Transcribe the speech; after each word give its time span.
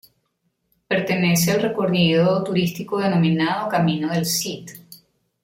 Pertenece 0.87 1.51
al 1.51 1.61
recorrido 1.61 2.43
turístico 2.43 2.97
denominado 2.97 3.69
Camino 3.69 4.09
del 4.11 4.25
Cid. 4.25 4.67